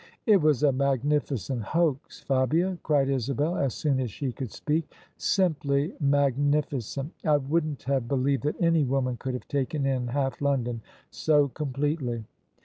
"It 0.25 0.41
was 0.41 0.63
a 0.63 0.71
magnificent 0.71 1.61
hoax, 1.61 2.21
Fabia!" 2.21 2.79
cried 2.81 3.07
Isabel 3.07 3.55
as 3.55 3.75
soon 3.75 3.99
as 3.99 4.09
she 4.09 4.31
could 4.31 4.49
speak:" 4.49 4.91
Simply 5.17 5.93
magnificent! 5.99 7.11
I 7.23 7.37
wouldn't 7.37 7.83
have 7.83 8.07
believed 8.07 8.41
that 8.45 8.59
any 8.59 8.83
woman 8.83 9.17
could 9.17 9.35
have 9.35 9.47
taken 9.47 9.85
in 9.85 10.07
half 10.07 10.41
London 10.41 10.81
so 11.11 11.49
completely! 11.49 12.25